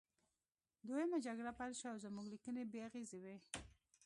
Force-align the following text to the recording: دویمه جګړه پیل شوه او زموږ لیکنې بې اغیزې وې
دویمه 0.87 1.17
جګړه 1.25 1.51
پیل 1.59 1.73
شوه 1.79 1.91
او 1.93 2.01
زموږ 2.05 2.25
لیکنې 2.33 2.63
بې 2.71 2.79
اغیزې 2.87 3.19
وې 3.23 3.37